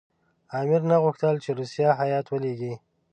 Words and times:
امیر 0.59 0.81
نه 0.89 0.97
غوښتل 1.03 1.35
چې 1.43 1.49
روسیه 1.59 1.89
هېئت 1.99 2.25
ولېږي. 2.29 2.73